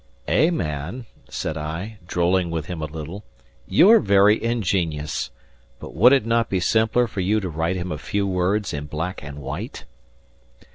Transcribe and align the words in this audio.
"Eh, 0.27 0.49
man," 0.49 1.05
said 1.29 1.55
I, 1.55 1.99
drolling 2.07 2.49
with 2.49 2.65
him 2.65 2.81
a 2.81 2.85
little, 2.85 3.23
"you're 3.67 3.99
very 3.99 4.43
ingenious! 4.43 5.29
But 5.77 5.93
would 5.93 6.11
it 6.11 6.25
not 6.25 6.49
be 6.49 6.59
simpler 6.59 7.05
for 7.05 7.19
you 7.19 7.39
to 7.39 7.49
write 7.49 7.75
him 7.75 7.91
a 7.91 7.99
few 7.99 8.25
words 8.25 8.73
in 8.73 8.85
black 8.87 9.21
and 9.23 9.37
white?" 9.37 9.85